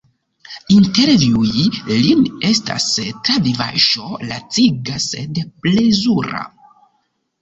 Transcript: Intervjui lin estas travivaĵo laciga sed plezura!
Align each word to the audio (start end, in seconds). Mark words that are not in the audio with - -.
Intervjui 0.75 1.65
lin 1.89 2.23
estas 2.49 2.87
travivaĵo 3.29 4.09
laciga 4.33 4.97
sed 5.07 5.41
plezura! 5.67 6.43